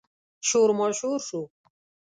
[0.47, 1.41] شور ماشور شو.